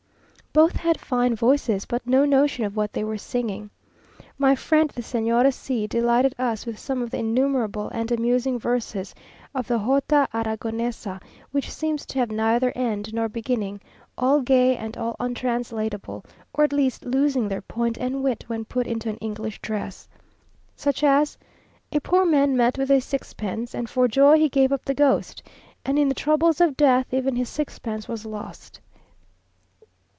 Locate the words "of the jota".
9.55-10.27